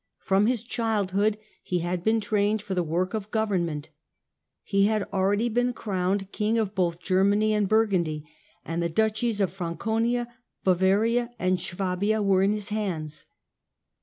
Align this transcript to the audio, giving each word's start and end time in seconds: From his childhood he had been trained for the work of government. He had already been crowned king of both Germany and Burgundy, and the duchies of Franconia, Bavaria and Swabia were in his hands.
From 0.17 0.47
his 0.47 0.63
childhood 0.63 1.37
he 1.61 1.77
had 1.81 2.03
been 2.03 2.19
trained 2.19 2.59
for 2.63 2.73
the 2.73 2.81
work 2.81 3.13
of 3.13 3.29
government. 3.29 3.91
He 4.63 4.85
had 4.85 5.03
already 5.13 5.47
been 5.47 5.73
crowned 5.73 6.31
king 6.31 6.57
of 6.57 6.73
both 6.73 6.97
Germany 7.03 7.53
and 7.53 7.69
Burgundy, 7.69 8.27
and 8.65 8.81
the 8.81 8.89
duchies 8.89 9.39
of 9.39 9.53
Franconia, 9.53 10.27
Bavaria 10.63 11.29
and 11.37 11.59
Swabia 11.59 12.23
were 12.23 12.41
in 12.41 12.51
his 12.53 12.69
hands. 12.69 13.27